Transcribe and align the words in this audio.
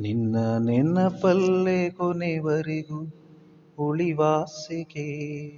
ನಿನ್ನ 0.00 0.36
ನೆನಪಲ್ಲೇ 0.58 1.90
ಕೊನೆವರೆಗೂ 1.90 3.06
ಉಳಿವಾಸಿಗೆ 3.78 5.48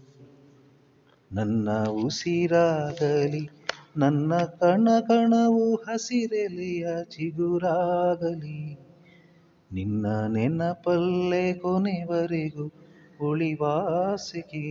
ನನ್ನ 1.32 1.84
ಉಸಿರಾಗಲಿ. 1.84 3.50
ನನ್ನ 3.96 4.38
ಕಣ 4.38 4.88
ಕಣವು 5.00 5.74
ಹಸಿರೆಲೆಯ 5.74 6.86
ಚಿಗುರಾಗಲಿ. 7.04 8.81
ನಿನ್ನ 9.72 10.06
ನೆನಪಲ್ಲೇ 10.26 11.54
ಕೊನೆವರೆಗೂ 11.54 12.72
ಉಳಿವಾಸಿಗೆ. 13.20 14.66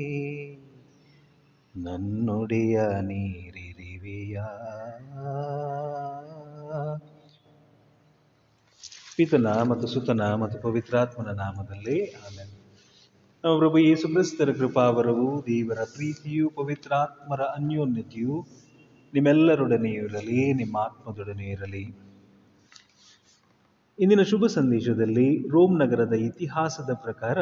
ನನ್ನುಡಿಯ 1.75 2.81
ನೀರಿರಿವೆಯ? 3.01 4.39
ಪಿತನ 9.17 9.47
ಮತ್ತು 9.61 9.87
ಸುತನ 9.87 10.21
ಮತ್ತು 10.33 10.59
ಪವಿತ್ರಾತ್ಮನ 10.59 11.31
ನಾಮದಲ್ಲಿ 11.31 12.05
ಆಮೇಲೆ 12.05 12.61
ಪ್ರಭು 13.57 13.77
ಯೇಸು 13.77 14.07
ಕ್ರಿಸ್ತರ 14.07 14.52
ಕೃಪಾವರವು 14.52 15.41
ದೇವರ 15.41 15.83
ಪ್ರೀತಿಯು, 15.83 16.49
ಪವಿತ್ರಾತ್ಮರ 16.49 17.41
ಅನ್ಯೋನ್ಯತೆಯು 17.41 18.47
ನಿಮ್ಮೆಲ್ಲರೊಡನೆ 19.13 19.89
ಇರಲಿ, 19.89 20.53
ನಿಮ್ಮ 20.53 20.77
ಆತ್ಮದೊಡನೆ 20.77 21.45
ಇರಲಿ. 21.45 22.10
ಇಂದಿನ 24.00 24.22
ಶುಭ 24.22 24.45
ಸಂದೇಶದಲ್ಲಿ 24.45 25.48
ರೋಮ್ 25.50 25.80
ನಗರದ 25.80 26.13
ಇತಿಹಾಸದ 26.13 26.94
ಪ್ರಕಾರ 26.94 27.39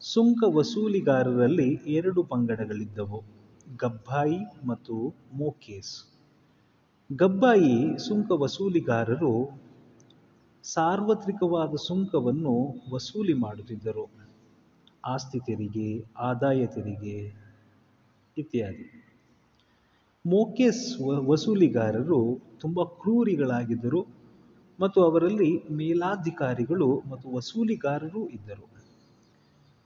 ಸುಂಕ 0.00 0.42
ವಸೂಲಿಗಾರರಲ್ಲಿ 0.46 1.80
ಎರಡು 1.86 2.22
ಪಂಗಡಗಳಿದ್ದವು, 2.22 3.22
ಗಬ್ಬಾಯಿ 3.80 4.66
ಮತ್ತು 4.66 5.14
ಮೋಕೇಸ್. 5.32 6.12
ಗಬ್ಬಾಯಿ 7.16 7.98
ಸುಂಕ 7.98 8.30
ವಸೂಲಿಗಾರರು 8.30 9.60
ಸಾರ್ವತ್ರಿಕವಾದ 10.62 11.74
ಸುಂಕವನ್ನು 11.74 12.74
ವಸೂಲಿ 12.92 13.34
ಮಾಡುತ್ತಿದ್ದರು. 13.34 14.10
ಆಸ್ತಿ 15.04 15.38
ತೆರಿಗೆ, 15.38 16.04
ಆದಾಯ 16.18 16.66
ತೆರಿಗೆ 16.66 17.18
ಇತ್ಯಾದಿ. 18.38 18.86
ಮೋಕೇಸ್ 20.26 21.00
ವಸೂಲಿಗಾರರು 21.26 22.38
ತುಂಬ 22.60 22.82
ಕ್ರೂರಿಗಳಾಗಿದ್ದರು. 22.82 24.15
ಮತ್ತು 24.80 25.02
ಅವರಲ್ಲಿ 25.02 25.50
ಮೇಲಾಧಿಕಾರಿಗಳು 25.70 27.02
ಮತ್ತು 27.10 27.28
ವಸೂಲಿಗಾರರೂ 27.30 28.28
ಇದ್ದರು. 28.28 28.66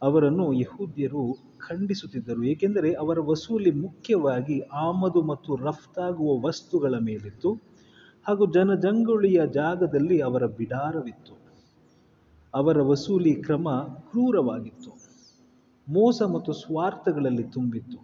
ಅವರನ್ನು 0.03 0.53
ಯಹೂದ್ಯರು 0.53 1.39
ಖಂಡಿಸುತ್ತಿದ್ದರು, 1.59 2.43
ಏಕೆಂದರೆ 2.45 2.93
ಅವರ 2.93 3.19
ವಸೂಲಿ 3.21 3.71
ಮುಖ್ಯವಾಗಿ 3.71 4.61
ಆಮದು 4.61 5.23
ಮತ್ತು 5.23 5.57
ರಫ್ತಾಗುವ 5.57 6.47
ವಸ್ತುಗಳ 6.47 6.95
ಮೇಲಿತ್ತು 6.99 7.51
ಹಾಗೂ 8.27 8.47
ಜನಜಂಗುಳಿಯ 8.53 9.41
ಜಾಗದಲ್ಲಿ 9.47 10.19
ಅವರ 10.19 10.47
ಬಿಡಾರವಿತ್ತು. 10.47 11.35
ಅವರ 12.55 12.83
ವಸೂಲಿ 12.83 13.35
ಕ್ರಮ 13.35 13.69
ಕ್ರೂರವಾಗಿತ್ತು. 14.11 14.93
ಮೋಸ 15.89 16.23
ಮತ್ತು 16.23 16.53
ಸ್ವಾರ್ಥಗಳಲ್ಲಿ 16.53 17.45
ತುಂಬಿತ್ತು. 17.45 17.99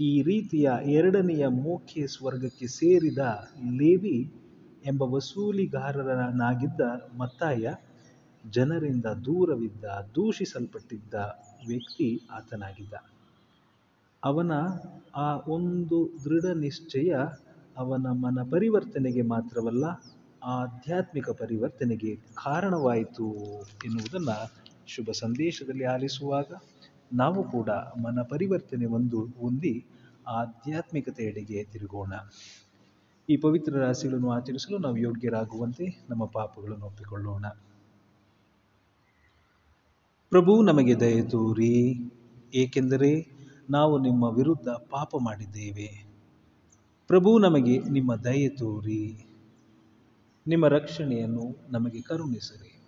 ಈ 0.00 0.22
ರೀತಿಯ 0.22 0.70
ಎರಡನೆಯ 0.84 1.46
ಮೋಖೇಸ್ 1.46 2.12
ಸ್ವರ್ಗಕ್ಕೆ 2.12 2.66
ಸೇರಿದ 2.66 3.18
ಲೇವಿ 3.76 4.16
ಎಂಬ 4.86 5.02
ವಸೂಲಿಗಾರನಾಗಿದ್ದ 5.02 6.80
ಮತ್ತಾಯ 7.16 7.74
ಜನರಿಂದ 8.50 9.04
ದೂರವಿದ್ದ, 9.04 9.84
ದೂಷಿಸಲ್ಪಟ್ಟಿದ್ದ 10.14 11.14
ವ್ಯಕ್ತಿ 11.66 12.28
ಆತನಾಗಿದ್ದ. 12.30 12.94
ಅವನ 14.24 14.52
ಆ 15.16 15.36
ಒಂದು 15.36 16.10
ದೃಢ 16.24 16.44
ನಿಶ್ಚಯ 16.54 17.14
ಅವನ 17.76 18.06
ಮನ 18.10 18.38
ಪರಿವರ್ತನೆಗೆ 18.50 19.22
ಮಾತ್ರವಲ್ಲ, 19.22 19.84
ಆಧ್ಯಾತ್ಮಿಕ 20.44 21.30
ಪರಿವರ್ತನೆಗೆ 21.30 22.16
ಕಾರಣವಾಯಿತು 22.16 23.32
ಎನ್ನುವುದನ್ನು 23.84 24.52
ಶುಭ 24.86 25.10
ಸಂದೇಶದಲ್ಲಿ 25.10 25.84
ಆಲಿಸುವಾಗ 25.84 26.52
ನಾವು 27.12 27.42
ಕೂಡ 27.42 27.70
ಮನ 27.70 28.22
ಪರಿವರ್ತನೆ 28.22 28.86
ಒಂದು 28.86 29.20
ಹೊಂದಿ 29.20 29.86
ಆಧ್ಯಾತ್ಮಿಕತೆಯೆಡೆಗೆ 30.26 31.64
ತಿರುಗೋಣ. 31.64 32.12
ಈ 33.30 33.36
ಪವಿತ್ರ 33.36 33.76
ರಾಶಿಗಳನ್ನು 33.76 34.30
ಆಚರಿಸಲು 34.30 34.78
ನಾವು 34.78 34.96
ಯೋಗ್ಯರಾಗುವಂತೆ 34.96 36.06
ನಮ್ಮ 36.10 36.26
ಪಾಪಗಳನ್ನು 36.26 36.86
ಒಪ್ಪಿಕೊಳ್ಳೋಣ. 36.86 37.46
ಪ್ರಭು, 40.30 40.62
ನಮಗೆ 40.62 41.00
ದಯ 41.00 41.22
ತೋರಿ. 41.22 42.10
ಏಕೆಂದರೆ 42.54 43.30
ನಾವು 43.70 43.98
ನಿಮ್ಮ 43.98 44.24
ವಿರುದ್ಧ 44.24 44.68
ಪಾಪ 44.68 45.14
ಮಾಡಿದ್ದೇವೆ. 45.20 46.06
ಪ್ರಭು, 47.06 47.38
ನಮಗೆ 47.38 47.78
ನಿಮ್ಮ 47.78 48.16
ದಯೆ 48.16 48.48
ತೋರಿ. 48.48 49.26
ನಿಮ್ಮ 50.46 50.68
ರಕ್ಷಣೆಯನ್ನು 50.68 51.56
ನಮಗೆ 51.70 52.02
ಕರುಣಿಸಿರಿ. 52.02 52.80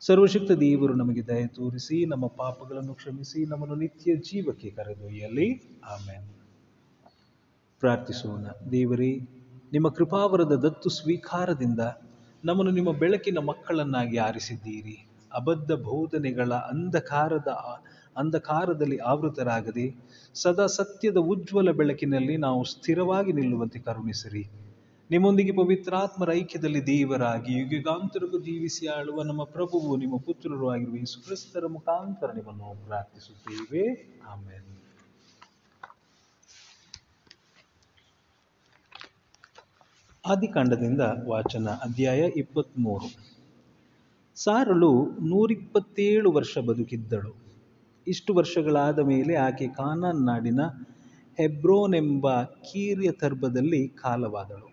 ಸರ್ವಶಕ್ತ 0.00 0.50
ದೇವರು 0.50 0.94
ನಮಗೆ 0.94 1.26
ದಯ 1.26 1.46
ತೋರಿಸಿ, 1.46 2.06
ನಮ್ಮ 2.06 2.26
ಪಾಪಗಳನ್ನು 2.26 2.94
ಕ್ಷಮಿಸಿ, 2.94 3.44
ನಮ್ಮನ್ನು 3.44 3.74
ನಿತ್ಯ 3.74 4.16
ಜೀವಕ್ಕೆ 4.16 4.70
ಕರೆದೊಯ್ಯಲಿ. 4.70 5.54
ಆಮೇಲೆ 5.84 6.35
ಪ್ರಾರ್ಥಿಸೋಣ. 7.80 8.70
ದೇವರೇ, 8.72 9.20
ನಿಮ್ಮ 9.72 9.88
ಕೃಪಾವರದ 9.88 10.52
ದತ್ತು 10.54 10.88
ಸ್ವೀಕಾರದಿಂದ 10.88 11.80
ನಮ್ಮನ್ನು 12.44 12.72
ನಿಮ್ಮ 12.72 12.92
ಬೆಳಕಿನ 12.92 13.38
ಮಕ್ಕಳನ್ನಾಗಿ 13.38 14.16
ಆರಿಸಿದ್ದೀರಿ. 14.16 15.06
ಅಬದ್ಧ 15.32 15.72
ಬೋಧನೆಗಳ 15.72 16.52
ಅಂಧಕಾರದ, 16.52 17.48
ಅಂಧಕಾರದಲ್ಲಿ 18.16 18.96
ಆವೃತರಾಗದೆ, 18.96 19.96
ಸದಾ 20.34 20.66
ಸತ್ಯದ 20.66 21.16
ಉಜ್ವಲ 21.16 21.70
ಬೆಳಕಿನಲ್ಲಿ 21.70 22.36
ನಾವು 22.36 22.64
ಸ್ಥಿರವಾಗಿ 22.64 23.32
ನಿಲ್ಲುವಂತೆ 23.32 23.78
ಕರುಣಿಸಿರಿ. 23.78 24.50
ನಿಮ್ಮೊಂದಿಗೆ 25.10 25.52
ಪವಿತ್ರಾತ್ಮರ 25.52 26.32
ಐಕ್ಯದಲ್ಲಿ 26.32 26.86
ದೇವರಾಗಿ 26.86 27.76
ಯುಗಾಂತರಕ್ಕೂ 27.76 28.38
ಜೀವಿಸಿ 28.38 28.86
ಆಳುವ 28.86 29.22
ನಮ್ಮ 29.22 29.44
ಪ್ರಭುವು, 29.44 29.96
ನಿಮ್ಮ 29.96 30.16
ಪುತ್ರರು 30.16 30.70
ಆಗಿರುವ 30.70 30.96
ಯೇಸು 30.96 31.24
ಕ್ರಿಸ್ತರ 31.24 31.66
ಮುಖಾಂತರ 31.66 32.32
ನಿಮ್ಮನ್ನು 32.32 32.86
ಪ್ರಾರ್ಥಿಸುತ್ತೇವೆ. 32.86 34.14
ಆಮೇಲೆ 34.30 34.75
ಆದಿಕಾಂಡದಿಂದ 40.28 41.00
ವಾಚನ 41.28 41.68
ಅಧ್ಯಾಯ 41.68 42.18
ಇಪ್ಪತ್ತ್ಮೂರು 42.18 43.08
ಸಾರಳು 44.36 45.04
ನೂರಿಪ್ಪತ್ತೇಳು 45.04 46.32
ವರ್ಷ 46.32 46.58
ಬದುಕಿದ್ದಳು. 46.58 47.36
ಇಷ್ಟು 48.06 48.34
ವರ್ಷಗಳಾದ 48.34 48.98
ಮೇಲೆ 48.98 49.34
ಆಕೆ 49.34 49.68
ಕಾನಾನ್ 49.68 50.26
ನಾಡಿನ 50.26 50.60
ಹೆಬ್ರೋನ್ 51.38 51.94
ಎಂಬ 51.94 52.42
ಕೀರ್ಯ 52.42 53.10
ತರ್ಬದಲ್ಲಿ 53.10 53.88
ಕಾಲವಾದಳು. 53.88 54.72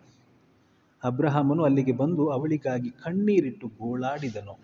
ಅಬ್ರಹಾಮನು 1.04 1.64
ಅಲ್ಲಿಗೆ 1.64 1.92
ಬಂದು 1.92 2.28
ಅವಳಿಗಾಗಿ 2.28 2.90
ಕಣ್ಣೀರಿಟ್ಟು 2.90 3.66
ಗೋಳಾಡಿದನು. 3.66 4.58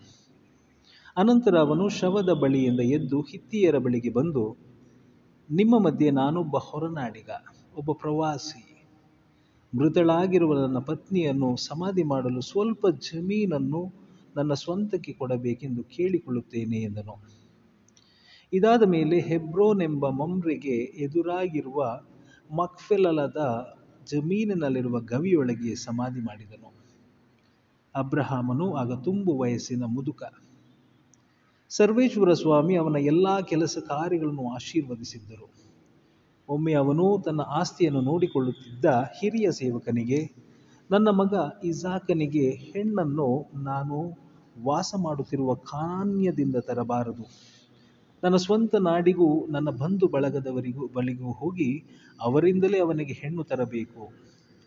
ಅನಂತರ 1.17 1.57
ಅವನು 1.57 1.89
ಶವದ 1.89 2.29
ಬಳಿಯಿಂದ 2.29 2.79
ಎದ್ದು 2.79 3.21
ಹಿತ್ತಿಯರ 3.21 3.77
ಬಳಿಗೆ 3.77 4.09
ಬಂದು, 4.09 4.57
ನಿಮ್ಮ 5.51 5.79
ಮಧ್ಯೆ 5.79 6.11
ನಾನೊಬ್ಬ 6.11 6.57
ಹೊರನಾಡಿಗ, 6.57 7.29
ಒಬ್ಬ 7.75 7.91
ಪ್ರವಾಸಿ. 7.91 8.70
ಮೃತಳಾಗಿರುವ 9.77 10.61
ನನ್ನ 10.61 10.79
ಪತ್ನಿಯನ್ನು 10.79 11.55
ಸಮಾಧಿ 11.55 12.03
ಮಾಡಲು 12.03 12.41
ಸ್ವಲ್ಪ 12.41 12.87
ಜಮೀನನ್ನು 12.87 13.93
ನನ್ನ 14.35 14.53
ಸ್ವಂತಕ್ಕೆ 14.53 15.13
ಕೊಡಬೇಕೆಂದು 15.13 15.83
ಕೇಳಿಕೊಳ್ಳುತ್ತೇನೆ 15.83 16.77
ಎಂದನು. 16.77 17.23
ಇದಾದ 18.53 18.83
ಮೇಲೆ 18.83 19.19
ಹೆಬ್ರೋನ್ 19.19 19.81
ಎಂಬ 19.81 20.09
ಮಮ್ರೆಗೆ 20.09 20.75
ಎದುರಾಗಿರುವ 20.77 21.99
ಮಕ್ಫೆಲಲದ 22.55 23.67
ಜಮೀನಿನಲ್ಲಿರುವ 24.05 24.99
ಗವಿಯೊಳಗೆ 24.99 25.75
ಸಮಾಧಿ 25.75 26.19
ಮಾಡಿದನು. 26.19 26.73
ಅಬ್ರಹಾಮನು 27.95 28.73
ಆಗ 28.73 29.03
ತುಂಬು 29.03 29.37
ವಯಸ್ಸಿನ 29.37 29.83
ಮುದುಕ. 29.83 30.23
ಸರ್ವೇಶ್ವರ 31.69 32.33
ಸ್ವಾಮಿ 32.33 32.75
ಅವನ 32.75 32.95
ಎಲ್ಲ 32.95 33.39
ಕೆಲಸ 33.39 33.77
ಕಾರ್ಯಗಳನ್ನು 33.77 34.49
ಆಶೀರ್ವದಿಸಿದ್ದರು. 34.49 35.60
ಒಮ್ಮೆ 36.49 36.73
ಅವನು 36.73 37.21
ತನ್ನ 37.25 37.41
ಆಸ್ತಿಯನ್ನು 37.47 38.01
ನೋಡಿಕೊಳ್ಳುತ್ತಿದ್ದ 38.01 38.85
ಹಿರಿಯ 39.19 39.51
ಸೇವಕನಿಗೆ, 39.51 40.31
ನನ್ನ 40.91 41.09
ಮಗ 41.09 41.33
ಇಸಾಕನಿಗೆ 41.63 42.49
ಹೆಣ್ಣನ್ನು 42.49 43.49
ನಾನು 43.63 44.21
ವಾಸ 44.63 44.93
ಮಾಡುತ್ತಿರುವ 44.97 45.53
ಕಾನ್ಯದಿಂದ 45.53 46.55
ತರಬಾರದು. 46.55 47.23
ನನ್ನ 48.23 48.35
ಸ್ವಂತ 48.35 48.75
ನಾಡಿಗೂ 48.75 49.47
ನನ್ನ 49.47 49.69
ಬಂಧು 49.69 50.07
ಬಳಗದವರಿಗೂ 50.07 50.87
ಬಳಿಗೂ 50.87 51.31
ಹೋಗಿ 51.31 51.83
ಅವರಿಂದಲೇ 52.21 52.79
ಅವನಿಗೆ 52.79 53.13
ಹೆಣ್ಣು 53.13 53.43
ತರಬೇಕು. 53.43 54.11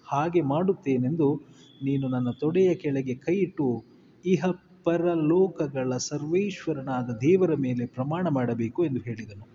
ಹಾಗೆ 0.07 0.41
ಮಾಡುತ್ತೇನೆಂದು 0.41 1.41
ನೀನು 1.83 2.09
ನನ್ನ 2.09 2.31
ತೊಡೆಯ 2.31 2.75
ಕೆಳಗೆ 2.75 3.15
ಕೈಯಿಟ್ಟು 3.15 3.85
ಇಹ 4.25 4.45
ಪರಲೋಕಗಳ 4.85 5.97
ಸರ್ವೇಶ್ವರನಾದ 5.97 7.11
ದೇವರ 7.11 7.55
ಮೇಲೆ 7.55 7.87
ಪ್ರಮಾಣ 7.87 8.29
ಮಾಡಬೇಕು 8.29 8.85
ಎಂದು 8.85 9.01
ಹೇಳಿದನು. 9.01 9.54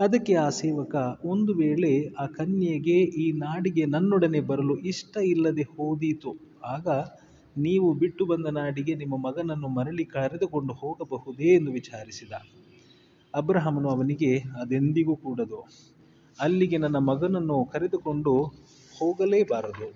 ಅದಕ್ಕೆ 0.00 0.34
ಆ 0.34 0.48
ಸೇವಕ, 0.48 0.94
ಒಂದು 1.24 1.54
ವೇಳೆ 1.54 2.14
ಆ 2.18 2.26
ಕನ್ಯೆಗೆ 2.26 2.96
ಈ 3.00 3.32
ನಾಡಿಗೆ 3.32 3.86
ನನ್ನೊಡನೆ 3.86 4.40
ಬರಲು 4.40 4.76
ಇಷ್ಟ 4.76 5.16
ಇಲ್ಲದೆ 5.16 5.62
ಹೋದೀತು, 5.62 6.36
ಆಗ 6.64 6.88
ನೀವು 7.56 7.94
ಬಿಟ್ಟು 7.94 8.26
ಬಂದ 8.26 8.46
ನಾಡಿಗೆ 8.46 8.94
ನಿಮ್ಮ 8.94 9.16
ಮಗನನ್ನು 9.16 9.68
ಮರಳಿ 9.68 10.04
ಕರೆದುಕೊಂಡು 10.04 10.72
ಹೋಗಬಹುದೇ 10.72 11.48
ಎಂದು 11.54 11.72
ವಿಚಾರಿಸಿದ. 11.72 12.32
ಅಬ್ರಹಮನು 13.34 13.88
ಅವನಿಗೆ, 13.88 14.38
ಅದೆಂದಿಗೂ 14.60 15.16
ಕೂಡದು. 15.16 15.60
ಅಲ್ಲಿಗೆ 16.40 16.78
ನನ್ನ 16.78 16.96
ಮಗನನ್ನು 16.96 17.64
ಕರೆದುಕೊಂಡು 17.64 18.34
ಹೋಗಲೇಬಾರದು. 18.94 19.88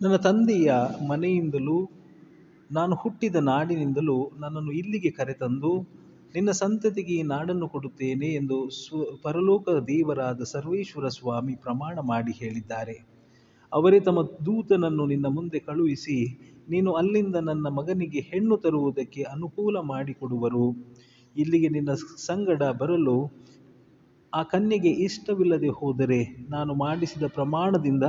ನನ್ನ 0.00 0.16
ತಂದೆಯ 0.16 0.72
ಮನೆಯಿಂದಲೂ, 1.08 1.90
ನಾನು 2.70 2.94
ಹುಟ್ಟಿದ 2.94 3.36
ನಾಡಿನಿಂದಲೂ 3.36 4.30
ನನ್ನನ್ನು 4.38 4.72
ಇಲ್ಲಿಗೆ 4.72 5.10
ಕರೆತಂದು 5.10 6.05
ನಿನ್ನ 6.36 6.50
ಸಂತತಿಗೆ 6.50 7.12
ಈ 7.12 7.22
ನಾಡನ್ನು 7.22 7.68
ಕೊಡುತ್ತೇನೆ 7.68 8.26
ಎಂದು 8.26 8.70
ಸ್ವ, 8.70 9.04
ಪರಲೋಕ 9.22 9.68
ದೇವರಾದ 9.68 10.42
ಸರ್ವೇಶ್ವರ 10.42 11.08
ಸ್ವಾಮಿ 11.08 11.54
ಪ್ರಮಾಣ 11.54 11.98
ಮಾಡಿ 12.00 12.32
ಹೇಳಿದ್ದಾರೆ. 12.32 13.06
ಅವರೇ 13.72 14.00
ತಮ್ಮ 14.00 14.22
ದೂತನನ್ನು 14.22 15.06
ನಿನ್ನ 15.06 15.26
ಮುಂದೆ 15.26 15.58
ಕಳುಹಿಸಿ, 15.58 16.38
ನೀನು 16.68 16.92
ಅಲ್ಲಿಂದ 16.92 17.36
ನನ್ನ 17.36 17.68
ಮಗನಿಗೆ 17.68 18.20
ಹೆಣ್ಣು 18.20 18.56
ತರುವುದಕ್ಕೆ 18.56 19.22
ಅನುಕೂಲ 19.22 19.76
ಮಾಡಿಕೊಡುವರು. 19.80 20.76
ಇಲ್ಲಿಗೆ 21.36 21.68
ನಿನ್ನ 21.68 21.94
ಸಂಗಡ 22.26 22.62
ಬರಲು 22.62 23.32
ಆ 24.34 24.42
ಕನ್ಯೆಗೆ 24.42 24.88
ಇಷ್ಟವಿಲ್ಲದೆ 24.88 25.68
ಹೋದರೆ 25.68 26.46
ನಾನು 26.50 26.74
ಮಾಡಿಸಿದ 26.74 27.22
ಪ್ರಮಾಣದಿಂದ 27.26 28.02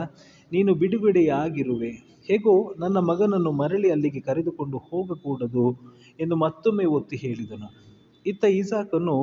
ನೀನು 0.52 0.74
ಬಿಡುಗಡೆಯಾಗಿರುವೆ. 0.74 1.92
ಹೇಗೋ, 2.28 2.74
ನನ್ನ 2.80 2.98
ಮಗನನ್ನು 2.98 3.52
ಮರಳಿ 3.52 3.92
ಅಲ್ಲಿಗೆ 3.92 4.20
ಕರೆದುಕೊಂಡು 4.20 4.78
ಹೋಗಕೂಡದು 4.78 5.78
ಎಂದು 6.20 6.36
ಮತ್ತೊಮ್ಮೆ 6.36 6.86
ಒತ್ತಿ 6.86 7.18
ಹೇಳಿದನು. 7.18 7.87
ಇತ್ತ 8.28 8.46
ಇಸಾಕನು 8.54 9.18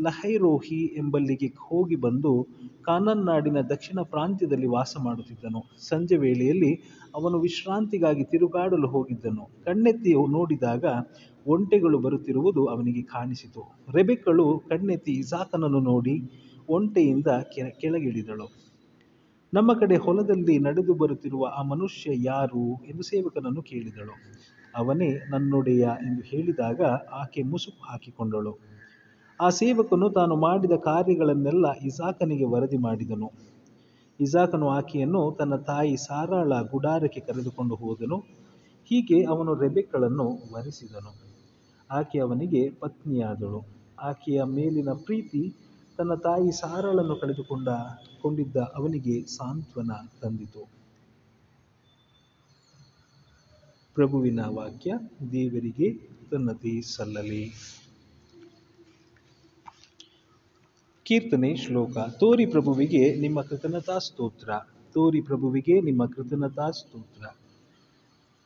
ಲಹೈರೋಹಿ 0.00 0.80
ಎಂಬಲ್ಲಿಗೆ 0.96 1.48
ಹೋಗಿ 1.58 1.96
ಬಂದು 1.96 2.32
ಕಾನನ್ 2.82 3.24
ನಾಡಿನ 3.26 3.60
ದಕ್ಷಿಣ 3.60 4.00
ಪ್ರಾಂತ್ಯದಲ್ಲಿ 4.02 4.66
ವಾಸ 4.66 4.96
ಮಾಡುತ್ತಿದ್ದನು. 5.04 5.60
ಸಂಜೆ 5.88 6.16
ವೇಳೆಯಲ್ಲಿ 6.16 6.70
ಅವನು 7.14 7.36
ವಿಶ್ರಾಂತಿಗಾಗಿ 7.40 8.24
ತಿರುಗಾಡಲು 8.24 8.88
ಹೋಗಿದ್ದನು. 8.88 9.44
ಕಣ್ಣೆತ್ತಿ 9.64 10.12
ನೋಡಿದಾಗ 10.28 10.84
ಒಂಟೆಗಳು 11.46 11.98
ಬರುತ್ತಿರುವುದು 11.98 12.66
ಅವನಿಗೆ 12.66 13.02
ಕಾಣಿಸಿತು. 13.02 13.62
ರೆಬೆಕ್ಕಳು 13.94 14.46
ಕಣ್ಣೆತ್ತಿ 14.68 15.12
ಇಸಾಕನನ್ನು 15.12 15.80
ನೋಡಿ 15.80 16.16
ಒಂಟೆಯಿಂದ 16.68 17.26
ಕೆಳಗಿಳಿದಳು. 17.80 18.46
ನಮ್ಮ 19.52 19.70
ಕಡೆ 19.72 19.96
ಹೊಲದಲ್ಲಿ 19.96 20.58
ನಡೆದು 20.58 20.94
ಬರುತ್ತಿರುವ 20.94 21.44
ಆ 21.58 21.62
ಮನುಷ್ಯ 21.62 22.10
ಯಾರು 22.24 22.64
ಎಂದು 22.84 23.02
ಸೇವಕನನ್ನು 23.02 23.62
ಕೇಳಿದಳು. 23.62 24.14
ಅವನೇ 24.76 25.20
ನನ್ನೊಡೆಯ 25.30 25.80
ಎಂದು 25.80 26.22
ಹೇಳಿದಾಗ 26.22 26.82
ಆಕೆ 27.12 27.42
ಮುಸುಕು 27.42 27.84
ಹಾಕಿಕೊಂಡಳು. 27.90 28.58
ಆ 29.40 29.48
ಸೇವಕನು 29.48 30.10
ತಾನು 30.10 30.36
ಮಾಡಿದ 30.36 30.70
ಕಾರ್ಯಗಳನ್ನೆಲ್ಲ 30.72 31.72
ಇಸಾಕನಿಗೆ 31.72 32.44
ವರದಿ 32.44 32.76
ಮಾಡಿದನು. 32.76 33.32
ಇಸಾಕನು 34.20 34.68
ಆಕೆಯನ್ನು 34.68 35.36
ತನ್ನ 35.38 35.56
ತಾಯಿ 35.56 35.96
ಸಾರಾಳ 35.96 36.52
ಗುಡಾರಕ್ಕೆ 36.70 37.20
ಕರೆದುಕೊಂಡು 37.20 37.74
ಹೋದನು. 37.74 38.16
ಹೀಗೆ 38.84 39.24
ಅವನು 39.24 39.54
ರೆಬೆಕ್ಕಳನ್ನು 39.54 40.38
ವರಿಸಿದನು. 40.52 41.28
ಆಕೆ 41.90 42.18
ಅವನಿಗೆ 42.18 42.70
ಪತ್ನಿಯಾದಳು. 42.70 43.66
ಆಕೆಯ 44.00 44.42
ಮೇಲಿನ 44.42 44.88
ಪ್ರೀತಿ 45.04 45.54
ತನ್ನ 45.96 46.14
ತಾಯಿ 46.14 46.50
ಸಾರಾಳನ್ನು 46.50 47.16
ಕಳೆದುಕೊಂಡ, 47.16 47.68
ಕೊಂಡಿದ್ದ 48.22 48.56
ಅವನಿಗೆ 48.56 49.26
ಸಾಂತ್ವನ 49.26 49.90
ತಂದಿತು. 50.22 50.77
ಪ್ರಭುವಿನ 53.98 54.40
ವಾಕ್ಯ, 54.40 54.94
ದೇವರಿಗೆ 55.32 56.10
ತನ್ನತಿ 56.30 56.82
ಸಲ್ಲಲಿ. 56.82 57.50
ಕೀರ್ತನೆ 61.02 61.56
ಶ್ಲೋಕ. 61.56 61.98
ತೋರಿ 61.98 62.46
ಪ್ರಭುವಿಗೆ 62.46 63.20
ನಿಮ್ಮ 63.20 63.42
ಕೃತಜ್ಞತಾ 63.42 63.98
ಸ್ತೋತ್ರ. 63.98 64.50
ತೋರಿ 64.94 65.20
ಪ್ರಭುವಿಗೆ 65.20 65.80
ನಿಮ್ಮ 65.80 66.06
ಕೃತಜ್ಞತಾ 66.06 66.70
ಸ್ತೋತ್ರ. 66.70 67.26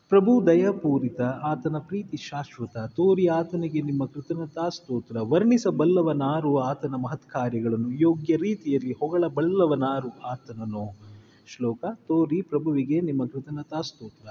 ಪ್ರಭು 0.08 0.46
ದಯಪೂರಿತ, 0.46 1.20
ಆತನ 1.20 1.76
ಪ್ರೀತಿ 1.78 2.16
ಶಾಶ್ವತ. 2.16 2.78
ತೋರಿ 2.78 3.26
ಆತನಿಗೆ 3.26 3.82
ನಿಮ್ಮ 3.82 4.06
ಕೃತಜ್ಞತಾ 4.06 4.68
ಸ್ತೋತ್ರ. 4.68 5.16
ವರ್ಣಿಸಬಲ್ಲವನಾರು 5.20 6.58
ಆತನ 6.58 6.94
ಮಹತ್ಕಾರ್ಯಗಳನ್ನು. 6.94 7.90
ಯೋಗ್ಯ 7.90 8.36
ರೀತಿಯಲ್ಲಿ 8.36 8.92
ಹೊಗಳಬಲ್ಲವನಾರು 8.92 10.20
ಆತನನು 10.20 10.96
ಶ್ಲೋಕ. 11.46 11.84
ತೋರಿ 11.94 12.42
ಪ್ರಭುವಿಗೆ 12.42 13.00
ನಿಮ್ಮ 13.00 13.26
ಕೃತಜ್ಞತಾ 13.26 13.80
ಸ್ತೋತ್ರ. 13.80 14.28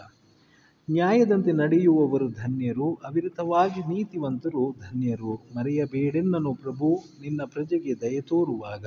ನ್ಯಾಯದಂತೆ 0.91 1.51
ನಡೆಯುವವರು 1.51 2.29
ಧನ್ಯರು, 2.29 2.93
ಅವಿರತವಾಗಿ 2.93 3.81
ನೀತಿವಂತರು 3.81 4.75
ಧನ್ಯರು. 4.79 5.33
ಮರೆಯಬೇಡೆನ್ನನು 5.35 6.53
ಪ್ರಭು, 6.53 7.03
ನಿನ್ನ 7.21 7.41
ಪ್ರಜೆಗೆ 7.45 7.93
ದಯ 8.01 8.21
ತೋರುವಾಗ. 8.21 8.85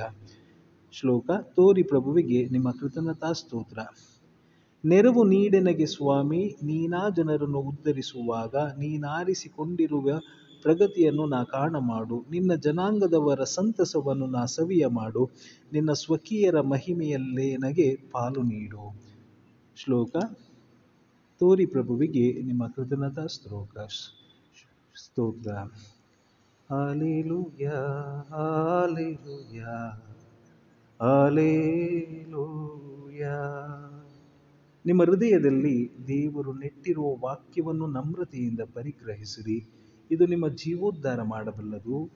ಶ್ಲೋಕ, 0.93 1.31
ತೋರಿ 1.57 1.83
ಪ್ರಭುವಿಗೆ 1.83 2.49
ನಿಮ್ಮ 2.49 2.71
ಕೃತಜ್ಞತಾ 2.71 3.33
ಸ್ತೋತ್ರ. 3.33 3.79
ನೆರವು 4.85 5.25
ನೀಡೆನಗೆ 5.25 5.87
ಸ್ವಾಮಿ, 5.87 6.57
ನೀನಾ 6.63 7.09
ಜನರನ್ನು 7.17 7.59
ಉದ್ಧರಿಸುವಾಗ, 7.59 8.55
ನೀನಾರಿಸಿಕೊಂಡಿರುವ 8.57 10.11
ಪ್ರಗತಿಯನ್ನು 10.63 11.27
ನಾ 11.27 11.45
ಕಾಣ 11.45 11.77
ಮಾಡು 11.77 12.25
ನಿನ್ನ 12.31 12.55
ಜನಾಂಗದವರ 12.55 13.45
ಸಂತಸವನ್ನು 13.45 14.27
ನಾ 14.27 14.45
ಸವಿಯ 14.45 14.87
ಮಾಡು. 14.87 15.31
ನಿನ್ನ 15.73 15.93
ಸ್ವಕೀಯರ 15.93 16.61
ಮಹಿಮೆಯಲ್ಲೇ 16.61 17.57
ನನಗೆ 17.57 17.97
ಪಾಲು 18.13 18.43
ನೀಡು. 18.43 19.01
ಶ್ಲೋಕ 19.77 20.17
ತೋರಿ 21.39 21.67
ಪ್ರಭುವಿಗೆ 21.67 22.43
ನಿಮ್ಮ 22.43 22.69
ಕೃತಜ್ಞತಾ 22.69 23.27
ಸ್ತೋಕ 23.27 23.79
ಸ್ತೋತ್ರ. 25.05 25.53
ಹಾಲೇಲುಯ 26.71 27.71
ಹಾಲೇಲುಯ 28.29 29.65
ಹಾಲೇಲುಯ 31.01 33.27
ನಿಮ್ಮ 34.87 35.03
ಹೃದಯದಲ್ಲಿ 35.03 35.91
ದೇವರು 36.07 36.53
ನೆಟ್ಟಿರುವ 36.53 37.17
ವಾಕ್ಯವನ್ನು 37.17 37.87
ನಮ್ರತೆಯಿಂದ 37.87 38.61
ಪರಿಗ್ರಹಿಸಿರಿ. 38.75 39.67
ಇದು 40.11 40.27
ನಿಮ್ಮ 40.27 40.49
ಜೀವೋದ್ಧಾರ 40.49 41.23
ಮಾಡಬಲ್ಲದು. 41.23 42.11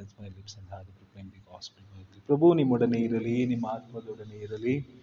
ಅಲೆಲುಯ 0.00 1.52
ಹಾಸ್ಪಿಟಲ್ 1.52 1.92
ಅಲೆಲುಯ 1.92 2.20
ಪ್ರಭು, 2.26 2.54
ನಿಮ್ಮೊಡನೆ 2.54 2.98
ಇರಲಿ, 2.98 3.46
ನಿಮ್ಮ 3.46 3.66
ಆತ್ಮದೊಡನೆ 3.66 4.36
ಇರಲಿ. 4.42 5.00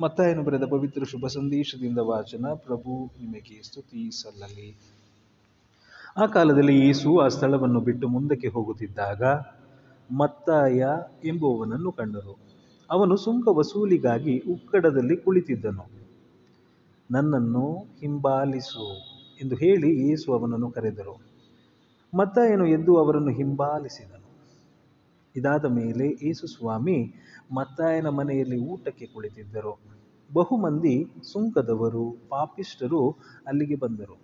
ಮತ್ತಾಯನು 0.00 0.42
ಬರೆದ 0.42 0.62
ಪವಿತ್ರ 0.64 1.04
ಶುಭ 1.04 1.26
ಸಂದೇಶದಿಂದ 1.26 1.98
ವಾಚನ, 1.98 2.46
ಪ್ರಭು, 2.54 3.10
ನಿಮಗೆ 3.20 3.62
ಸ್ತುತಿ 3.62 4.22
ಸಲ್ಲಲಿ. 4.22 4.76
ಆ 6.16 6.26
ಕಾಲದಲ್ಲಿ 6.26 6.86
ಯೇಸು 6.86 7.18
ಆ 7.18 7.28
ಸ್ಥಳವನ್ನು 7.28 7.80
ಬಿಟ್ಟು 7.80 8.08
ಮುಂದಕ್ಕೆ 8.08 8.48
ಹೋಗುತ್ತಿದ್ದಾಗ 8.48 9.22
ಮತ್ತಾಯ 10.10 10.84
ಎಂಬುವವನನ್ನು 11.24 11.92
ಕಂಡರು 11.92 12.38
ಅವನು 12.90 13.16
ಸುಂಕ 13.16 13.48
ವಸೂಲಿಗಾಗಿ 13.48 14.38
ಉಕ್ಕಡದಲ್ಲಿ 14.38 15.16
ಕುಳಿತಿದ್ದನು. 15.16 15.90
ನನ್ನನ್ನು 17.10 17.76
ಹಿಂಬಾಲಿಸು 18.00 18.94
ಎಂದು 19.42 19.56
ಹೇಳಿ 19.56 20.08
ಯೇಸು 20.08 20.32
ಅವನನ್ನು 20.32 20.70
ಕರೆದರು. 20.70 21.33
ಮತ್ತಾಯನು 22.14 22.66
ಎದ್ದು 22.66 22.96
ಅವರನ್ನು 22.96 23.30
ಹಿಂಬಾಲಿಸಿದನು. 23.30 24.28
ಇದಾದ 25.36 25.64
ಮೇಲೆ 25.64 26.26
ಯೇಸು 26.26 26.46
ಸ್ವಾಮಿ 26.46 27.14
ಮತ್ತಾಯನ 27.52 28.08
ಮನೆಯಲ್ಲಿ 28.08 28.58
ಊಟಕ್ಕೆ 28.58 29.06
ಕುಳಿತಿದ್ದರು. 29.06 29.80
ಬಹುಮಂದಿ 30.32 31.06
ಸುಂಕದವರು 31.32 32.16
ಪಾಪಿಷ್ಟರು 32.28 33.10
ಅಲ್ಲಿಗೆ 33.46 33.74
ಬಂದರು. 33.74 34.16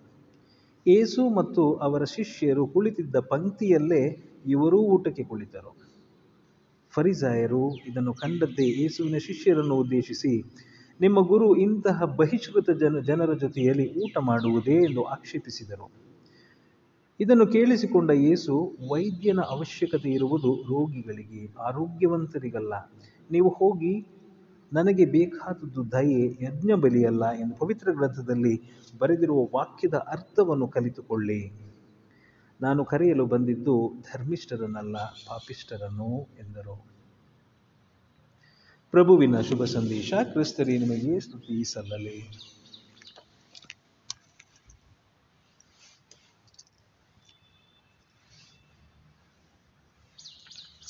ಏಸು 0.87 1.29
ಮತ್ತು 1.29 1.73
ಅವರ 1.73 2.03
ಶಿಷ್ಯರು 2.03 2.67
ಕುಳಿತಿದ್ದ 2.67 3.15
ಪಂಕ್ತಿಯಲ್ಲೇ 3.15 4.17
ಇವರೂ 4.47 4.77
ಊಟಕ್ಕೆ 4.77 5.23
ಕುಳಿತರು. 5.23 5.75
ಫರಿಸಾಯರು 6.89 7.75
ಇದನ್ನು 7.75 8.13
ಕಂಡದ್ದೇ 8.13 8.81
ಯೇಸುವಿನ 8.81 9.17
ಶಿಷ್ಯರನ್ನು 9.17 9.75
ಉದ್ದೇಶಿಸಿ, 9.75 10.41
ನಿಮ್ಮ 11.01 11.19
ಗುರು 11.27 11.55
ಇಂತಹ 11.55 12.03
ಬಹಿಷ್ಕೃತ 12.03 12.69
ಜನ, 12.69 12.99
ಜನರ 12.99 13.33
ಜೊತೆಯಲ್ಲಿ 13.33 13.99
ಊಟ 14.03 14.17
ಮಾಡುವುದೇ 14.17 14.75
ಎಂದು 14.75 15.03
ಆಕ್ಷೇಪಿಸಿದರು. 15.03 16.10
ಇದನ್ನು 17.21 17.47
ಕೇಳಿಸಿಕೊಂಡ 17.47 18.11
ಯೇಸು, 18.11 18.77
ವೈದ್ಯನ 18.91 19.39
ಅವಶ್ಯಕತೆ 19.39 20.09
ಇರುವುದು 20.09 20.55
ರೋಗಿಗಳಿಗೆ, 20.55 21.53
ಆರೋಗ್ಯವಂತರಿಗಲ್ಲ. 21.59 22.73
ನೀವು 23.31 23.49
ಹೋಗಿ, 23.49 24.07
ನನಗೆ 24.73 25.05
ಬೇಕಾದದ್ದು 25.05 25.91
ದಯೆ 25.91 26.43
ಯಜ್ಞ 26.43 26.73
ಬಲಿಯಲ್ಲ 26.73 27.31
ಎಂದು 27.31 27.55
ಪವಿತ್ರ 27.55 27.91
ಗ್ರಂಥದಲ್ಲಿ 27.91 28.61
ಬರೆದಿರುವ 28.99 29.43
ವಾಕ್ಯದ 29.57 29.93
ಅರ್ಥವನ್ನು 29.93 30.67
ಕಲಿತುಕೊಳ್ಳಿ. 30.67 31.71
ನಾನು 32.61 32.85
ಕರೆಯಲು 32.85 33.25
ಬಂದಿದ್ದು, 33.25 33.93
ಧರ್ಮಿಷ್ಠರನ್ನಲ್ಲ, 34.01 34.97
ಪಾಪಿಷ್ಠರನ್ನು 34.97 36.27
ಎಂದರು. 36.39 36.85
ಪ್ರಭುವಿನ 38.91 39.39
ಶುಭ 39.39 39.63
ಸಂದೇಶ 39.63 40.13
ಕ್ರಿಸ್ತರಿ 40.23 40.77
ನಿಮಗೆ 40.77 41.19
ಸ್ತುತಿ 41.19 41.73
ಸಲ್ಲಲಿ. 41.73 42.47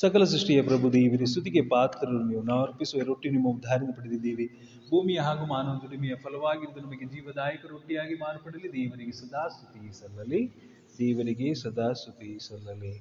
ಸಕಲ 0.01 0.23
ಸೃಷ್ಟಿಯ 0.23 0.61
ಪ್ರಭು 0.61 0.93
ದೇವಿರಿ 0.93 1.25
ಸ್ತುತಿಗೆ 1.25 1.61
ಪಾತ್ರರು 1.61 2.23
ನೀವು. 2.23 2.43
ನಾವು 2.43 2.61
ಅರ್ಪಿಸುವ 2.63 3.01
ರೊಟ್ಟಿ 3.01 3.29
ನಿಮ್ಮ 3.29 3.47
ಉದ್ಧಾರಣೆ 3.47 3.91
ಪಡೆದಿದ್ದೀವಿ. 3.91 4.45
ಭೂಮಿಯ 4.89 5.19
ಹಾಗೂ 5.19 5.45
ಮಾನವ 5.45 5.81
ದುಡಿಮೆಯ 5.81 6.15
ಫಲವಾಗಿದ್ದು 6.15 6.79
ನಮಗೆ 6.79 7.05
ಜೀವದಾಯಕ 7.05 7.65
ರೊಟ್ಟಿಯಾಗಿ 7.65 8.15
ಮಾರ್ಪಡಲಿ. 8.15 8.73
ದೇವರಿಗೆ 8.73 9.11
ಸದಾ 9.11 9.47
ಸ್ತುತಿ 9.47 9.99
ಸಲ್ಲಲಿ. 9.99 10.41
ದೇವರಿಗೆ 10.99 11.53
ಸದಾ 11.53 11.93
ಸ್ತುತಿ 11.93 12.39
ಸಲ್ಲಲಿ. 12.47 12.93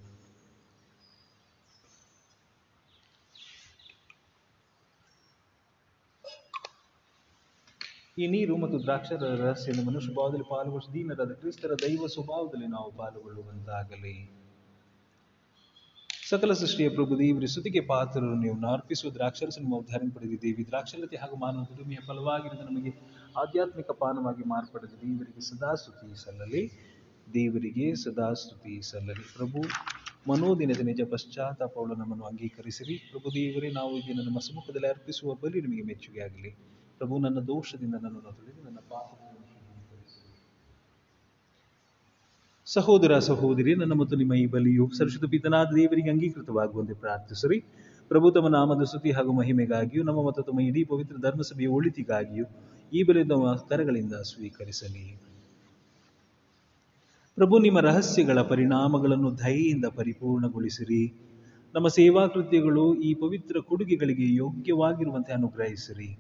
ಈ 8.18 8.26
ನೀರು 8.26 8.56
ಮತ್ತು 8.56 8.82
ದ್ರಾಕ್ಷರ 8.82 9.24
ರಹಸ್ಯದ 9.34 9.86
ಮನುಷ್ಯ 9.86 10.14
ಭಾವದಲ್ಲಿ 10.14 10.44
ಪಾಲ್ಗೊಳಿಸಿ, 10.50 10.94
ದೀನರಾದ 10.94 11.32
ಕ್ರಿಸ್ತರ 11.32 11.72
ದೈವ 11.82 12.06
ಸ್ವಭಾವದಲ್ಲಿ 12.06 12.66
ನಾವು 12.66 12.90
ಪಾಲ್ಗೊಳ್ಳುವಂತಾಗಲಿ. 12.92 14.39
ಸಕಲ 16.30 16.52
ಸೃಷ್ಟಿಯ 16.52 16.88
ಪ್ರಭು 16.88 17.18
ದೇವರ 17.18 17.44
ಸ್ತುತಿಗೆ 17.44 17.80
ಪಾತ್ರರು 17.80 18.34
ನೀವು 18.34 18.66
ಅರ್ಪಿಸುವ 18.66 19.10
ದ್ರಾಕ್ಷರಸ 19.10 19.58
ನಿಮ್ಮ 19.58 19.78
ಪಡೆದಿ 20.14 20.42
ದೇವಿ 20.42 20.66
ದ್ರಾಕ್ಷರತೆ 20.66 21.16
ಹಾಗೂ 21.16 21.36
ಮಾನವ 21.36 21.62
ದುಡಿಮೆಯ 21.70 22.00
ಫಲವಾಗಿರುವುದು 22.06 22.64
ನಮಗೆ 22.68 22.90
ಆಧ್ಯಾತ್ಮಿಕ 23.38 23.90
ಪಾನವಾಗಿ 23.90 24.44
ಮಾರ್ಪಡಿದ 24.48 24.94
ದೇವರಿಗೆ 25.02 25.40
ಸದಾ 25.40 25.74
ಸ್ತುತಿ 25.74 26.24
ಸಲ್ಲಲಿ. 26.24 26.62
ದೇವರಿಗೆ 27.34 27.94
ಸದಾ 27.94 28.32
ಸ್ತುತಿ 28.32 28.74
ಸಲ್ಲಲಿ. 28.82 29.24
ಪ್ರಭು, 29.36 29.62
ಮನೋದಿನದ 30.28 30.78
ನಿಜ 30.78 31.00
ಪಶ್ಚಾತ್ತಾಪವನ್ನು 31.10 31.94
ನಮ್ಮನ್ನು 31.94 32.24
ಅಂಗೀಕರಿಸಿರಿ. 32.24 32.96
ಪ್ರಭು 33.10 33.34
ದೇವರೇ, 33.34 33.70
ನಾವು 33.70 33.92
ಈ 33.96 34.02
ದಿನ 34.08 34.20
ನಮ್ಮ 34.26 34.38
ಸಮ್ಮುಖದಲ್ಲಿ 34.38 34.88
ಅರ್ಪಿಸುವ 34.88 35.34
ಬಲಿ 35.34 35.60
ನಿಮಗೆ 35.60 35.82
ಮೆಚ್ಚುಗೆ 35.82 36.20
ಆಗಲಿ 36.20 36.52
ಪ್ರಭು, 36.98 37.18
ನನ್ನ 37.18 37.38
ದೋಷದಿಂದ 37.38 37.94
ನನ್ನನ್ನು 37.94 38.32
ತೊಳೆದು 38.32 38.62
ನನ್ನ 38.64 38.78
ಪಾಪಗಳನ್ನು 38.88 39.29
ಸಹೋದರ 42.72 43.18
ಸಹೋದರಿ, 43.18 43.74
ನನ್ನ 43.74 43.92
ಮತ್ತು 43.92 44.16
ನಿಮ್ಮ 44.16 44.34
ಈ 44.34 44.46
ಬಲಿಯು 44.46 44.90
ಸರಸ್ವತ 44.98 45.30
ಪಿತನಾದ 45.30 45.66
ದೇವರಿಗೆ 45.66 46.10
ಅಂಗೀಕೃತವಾಗುವಂತೆ 46.10 46.92
ಪ್ರಾರ್ಥಿಸಿರಿ. 46.92 47.58
ಪ್ರಭು, 48.08 48.30
ತಮ್ಮ 48.30 48.48
ನಾಮದ 48.48 48.84
ಸ್ತುತಿ 48.84 49.10
ಹಾಗೂ 49.10 49.32
ಮಹಿಮೆಗಾಗಿಯೂ, 49.32 50.04
ನಮ್ಮ 50.04 50.26
ಮತ್ತು 50.26 50.42
ತಮ್ಮ 50.42 50.60
ಇಡೀ 50.60 50.84
ಪವಿತ್ರ 50.84 51.16
ಧರ್ಮಸಭೆಯ 51.16 51.66
ಒಳಿತಿಗಾಗಿಯೂ 51.66 52.44
ಈ 52.92 53.02
ಬಲಿ 53.02 53.24
ನಮ್ಮ 53.24 53.54
ಕರಗಳಿಂದ 53.54 54.12
ಸ್ವೀಕರಿಸಲಿ. 54.12 55.20
ಪ್ರಭು, 57.34 57.58
ನಿಮ್ಮ 57.58 57.80
ರಹಸ್ಯಗಳ 57.80 58.42
ಪರಿಣಾಮಗಳನ್ನು 58.42 59.38
ದಯೆಯಿಂದ 59.38 59.84
ಪರಿಪೂರ್ಣಗೊಳಿಸಿರಿ. 59.84 61.14
ನಮ್ಮ 61.74 61.88
ಸೇವಾ 61.88 62.26
ಕೃತ್ಯಗಳು 62.26 62.94
ಈ 62.94 63.14
ಪವಿತ್ರ 63.14 63.56
ಕೊಡುಗೆಗಳಿಗೆ 63.60 64.34
ಯೋಗ್ಯವಾಗಿರುವಂತೆ 64.34 65.32
ಅನುಗ್ರಹಿಸಿರಿ. 65.32 66.18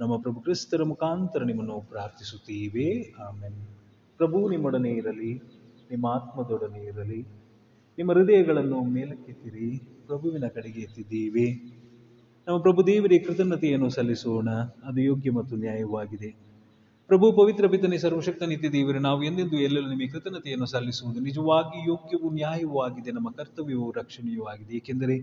ನಮ್ಮ 0.00 0.16
ಪ್ರಭು 0.16 0.40
ಕ್ರಿಸ್ತರ 0.40 0.82
ಮುಖಾಂತರ 0.82 1.44
ನಿಮ್ಮನ್ನು 1.44 1.80
ಪ್ರಾರ್ಥಿಸುತ್ತೇವೆ. 1.80 3.14
ಆಮೇಲೆ 3.28 3.74
ಪ್ರಭು, 4.16 4.50
ನಿಮ್ಮೊಡನೆ 4.50 4.90
ಇರಲಿ. 4.90 5.63
ನಿಮ್ಮ 5.94 6.06
ಆತ್ಮದೊಡನೆ 6.06 6.80
ಇರಲಿ 6.90 7.20
ನಿಮ್ಮ 7.98 8.12
ಹೃದಯಗಳನ್ನು 8.12 8.78
ಮೇಲಕ್ಕೆತ್ತಿರಿ, 8.84 9.66
ಪ್ರಭುವಿನ 10.06 10.46
ಕಡೆಗೆ 10.46 10.80
ಎತ್ತಿದ್ದೀವಿ. 10.80 11.48
ನಮ್ಮ 12.46 12.56
ಪ್ರಭು 12.60 12.80
ದೇವರಿಗೆ 12.86 13.24
ಕೃತಜ್ಞತೆಯನ್ನು 13.24 13.88
ಸಲ್ಲಿಸೋಣ, 13.90 14.48
ಅದು 14.84 15.00
ಯೋಗ್ಯ 15.00 15.30
ಮತ್ತು 15.30 15.56
ನ್ಯಾಯವಾಗಿದೆ. 15.56 16.30
ಪ್ರಭು 17.10 17.26
ಪವಿತ್ರ 17.32 17.66
ಪಿತನೆ, 17.66 17.98
ಸರ್ವಶಕ್ತ 17.98 18.42
ನಿತ್ಯ 18.42 18.68
ದೇವರು, 18.70 18.98
ನಾವು 18.98 19.22
ಎಂದೆಂದು 19.22 19.56
ಎಲ್ಲೆಲ್ಲೂ 19.56 19.90
ನಿಮಗೆ 19.90 20.08
ಕೃತಜ್ಞತೆಯನ್ನು 20.08 20.66
ಸಲ್ಲಿಸುವುದು 20.66 21.20
ನಿಜವಾಗಿ 21.20 21.78
ಯೋಗ್ಯವೂ 21.88 22.28
ನ್ಯಾಯವೂ 22.30 22.78
ಆಗಿದೆ 22.80 23.10
ನಮ್ಮ 23.10 23.30
ಕರ್ತವ್ಯವೂ 23.30 23.86
ರಕ್ಷಣೆಯೂ 23.90 24.44
ಆಗಿದೆ. 24.44 24.72
ಏಕೆಂದರೆ 24.76 25.16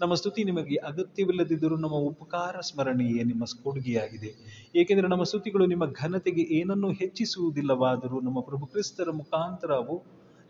ನಮ್ಮ 0.00 0.14
ಸ್ತುತಿ 0.14 0.44
ನಿಮಗೆ 0.44 0.76
ಅಗತ್ಯವಿಲ್ಲದಿದ್ದರೂ 0.76 1.76
ನಮ್ಮ 1.76 1.94
ಉಪಕಾರ 1.94 2.60
ಸ್ಮರಣೆಯೇ 2.60 3.22
ನಿಮ್ಮ 3.22 3.44
ಕೊಡುಗೆಯಾಗಿದೆ. 3.62 4.30
ಏಕೆಂದರೆ 4.76 5.08
ನಮ್ಮ 5.08 5.22
ಸ್ತುತಿಗಳು 5.22 5.66
ನಿಮ್ಮ 5.66 5.86
ಘನತೆಗೆ 5.92 6.42
ಏನನ್ನೂ 6.42 6.92
ಹೆಚ್ಚಿಸುವುದಿಲ್ಲವಾದರೂ 6.92 8.20
ನಮ್ಮ 8.20 8.40
ಪ್ರಭು 8.40 8.66
ಕ್ರಿಸ್ತರ 8.66 9.10
ಮುಖಾಂತರವು 9.10 9.96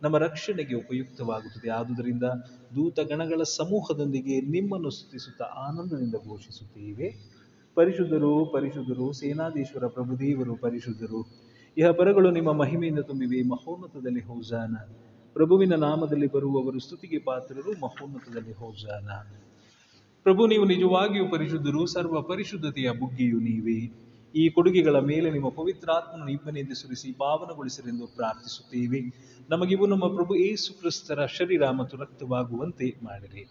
ನಮ್ಮ 0.02 0.18
ರಕ್ಷಣೆಗೆ 0.18 0.74
ಉಪಯುಕ್ತವಾಗುತ್ತದೆ. 0.74 1.68
ಆದುದರಿಂದ 1.70 2.22
ದೂತ 2.74 3.00
ಗಣಗಳ 3.00 3.42
ಸಮೂಹದೊಂದಿಗೆ 3.42 4.40
ನಿಮ್ಮನ್ನು 4.40 4.90
ಸ್ತುತಿಸುತ್ತಾ 4.90 5.44
ಆನಂದದಿಂದ 5.44 6.14
ಘೋಷಿಸುತ್ತೇವೆ. 6.14 7.08
ಪರಿಶುದ್ಧರು 7.74 8.46
ಪರಿಶುದ್ಧರು, 8.46 9.12
ಸೇನಾಧೀಶ್ವರ 9.12 9.86
ಪ್ರಭುದೇವರು 9.86 10.56
ಪರಿಶುದ್ಧರು, 10.56 11.20
ಇಹ 11.76 11.90
ಪರಗಳು 11.90 12.30
ನಿಮ್ಮ 12.30 12.52
ಮಹಿಮೆಯಿಂದ 12.52 12.98
ತುಂಬಿವೆ. 12.98 13.48
ಮಹೋನ್ನತದಲ್ಲಿ 13.48 14.20
ಹೋಜಾನ. 14.20 14.74
ಪ್ರಭುವಿನ 15.37 15.75
ನಾಮದಲ್ಲಿ 15.75 16.26
ಬರುವವರು 16.26 16.78
ಸ್ತುತಿಗೆ 16.78 17.19
ಪಾತ್ರರು, 17.19 17.73
ಮಹೋನ್ನತದಲ್ಲಿ 17.73 18.52
ಹೋಜಾನ. 18.52 19.09
ಪ್ರಭು, 20.23 20.47
ನೀವು 20.47 20.64
ನಿಜವಾಗಿಯೂ 20.64 21.31
ಪರಿಶುದ್ಧರು, 21.31 21.87
ಸರ್ವ 21.87 22.23
ಪರಿಶುದ್ಧತೆಯ 22.23 22.90
ಬುಗ್ಗಿಯು 22.90 23.38
ನೀವೇ. 23.38 23.78
ಈ 24.35 24.49
ಕೊಡುಗೆಗಳ 24.49 24.99
ಮೇಲೆ 24.99 25.31
ನಿಮ್ಮ 25.31 25.49
ಪವಿತ್ರಾತ್ಮನ 25.49 26.28
ಇಬ್ಬನಿಂದ 26.28 26.73
ಸುರಿಸಿ 26.73 27.12
ಪಾವನಗೊಳಿಸಿರೆಂದು 27.12 28.07
ಪ್ರಾರ್ಥಿಸುತ್ತೇವೆ. 28.07 29.00
ನಮಗಿವು 29.50 29.87
ನಮ್ಮ 29.87 30.14
ಪ್ರಭು 30.16 30.35
ಏಸು 30.35 30.78
ಕ್ರಿಸ್ತರ 30.78 31.26
ಶರೀರ 31.26 31.71
ಮತ್ತು 31.71 31.97
ರಕ್ತವಾಗುವಂತೆ 31.97 32.95
ಮಾಡಿರಿ 33.02 33.45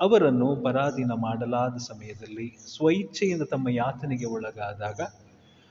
ಅವರನ್ನು 0.00 0.56
ಪರಾಧೀನ 0.56 1.12
ಮಾಡಲಾದ 1.12 1.76
ಸಮಯದಲ್ಲಿ, 1.76 2.56
ಸ್ವಇಚ್ಛೆಯಿಂದ 2.76 3.42
ತಮ್ಮ 3.42 3.68
ಯಾತನೆಗೆ 3.68 4.24
ಒಳಗಾದಾಗ, 4.24 5.00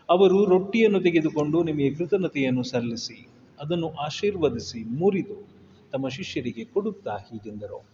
ಅವರು 0.09 0.45
ರೊಟ್ಟಿಯನ್ನು 0.45 1.01
ತೆಗೆದುಕೊಂಡು 1.01 1.63
ನಿಮಗೆ 1.63 1.95
ಕೃತಜ್ಞತೆಯನ್ನು 1.95 2.63
ಸಲ್ಲಿಸಿ. 2.63 3.40
ಅದನ್ನು 3.61 3.89
ಆಶೀರ್ವದಿಸಿ 3.89 4.83
ಮುರಿದು 4.83 5.47
ತಮ್ಮ 5.91 6.07
ಶಿಷ್ಯರಿಗೆ 6.07 6.65
ಕೊಡುತ್ತಾ 6.65 7.17
ಹೀಗೆಂದರು. 7.17 7.85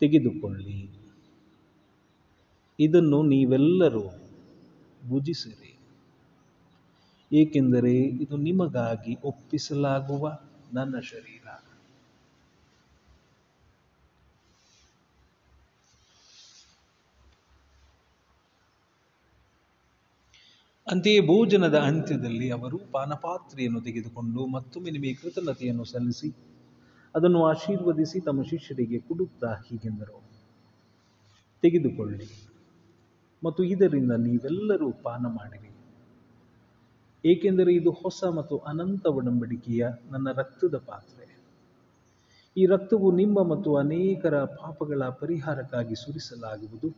ತೆಗೆದುಕೊಳ್ಳಿ. 0.00 0.90
ಇದನ್ನು 2.80 3.22
ನೀವೆಲ್ಲರೂ 3.22 4.04
ಭುಜಿಸಿರಿ. 5.08 5.78
ಏಕೆಂದರೆ 7.32 7.92
ಇದು 7.92 8.36
ನಿಮಗಾಗಿ 8.36 9.16
ಒಪ್ಪಿಸಲಾಗುವ 9.24 10.40
ನನ್ನ 10.72 10.98
ಶರೀರ. 11.00 11.71
ಅಂತೆಯೇ 20.92 21.20
ಭೋಜನದ 21.20 21.78
ಅಂತ್ಯದಲ್ಲಿ 21.78 22.50
ಅವರು 22.50 22.78
ಪಾನಪಾತ್ರೆಯನ್ನು 22.78 23.80
ತೆಗೆದುಕೊಂಡು 23.80 24.46
ಮತ್ತೊಮ್ಮೆ 24.46 24.90
ನಿಮಗೆ 24.90 25.14
ಕೃತಜ್ಞತೆಯನ್ನು 25.14 25.84
ಸಲ್ಲಿಸಿ 25.84 26.36
ಅದನ್ನು 27.14 27.44
ಆಶೀರ್ವದಿಸಿ 27.44 28.20
ತಮ್ಮ 28.20 28.42
ಶಿಷ್ಯರಿಗೆ 28.42 28.98
ಕೊಡುತ್ತಾ 28.98 29.54
ಹೀಗೆಂದರು. 29.54 30.22
ತೆಗೆದುಕೊಳ್ಳಿ 31.62 32.28
ಮತ್ತು 33.44 33.62
ಇದರಿಂದ 33.64 34.12
ನೀವೆಲ್ಲರೂ 34.12 34.92
ಪಾನ 34.92 35.26
ಮಾಡಿರಿ. 35.26 35.72
ಏಕೆಂದರೆ 37.24 37.74
ಇದು 37.74 37.90
ಹೊಸ 37.90 38.24
ಮತ್ತು 38.24 38.58
ಅನಂತ 38.58 39.06
ಒಡಂಬಡಿಕೆಯ 39.06 39.86
ನನ್ನ 40.10 40.32
ರಕ್ತದ 40.32 40.76
ಪಾತ್ರೆ. 40.76 41.26
ಈ 42.56 42.66
ರಕ್ತವು 42.66 43.12
ನಿಮ್ಮ 43.12 43.42
ಮತ್ತು 43.42 43.76
ಅನೇಕರ 43.76 44.44
ಪಾಪಗಳ 44.44 45.08
ಪರಿಹಾರಕ್ಕಾಗಿ 45.08 45.94
ಸುರಿಸಲಾಗುವುದು. 45.94 46.90